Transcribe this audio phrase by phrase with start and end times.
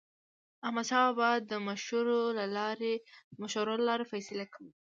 [0.65, 1.51] احمدشاه بابا به د
[3.41, 4.69] مشورو له لارې فیصلې کولې.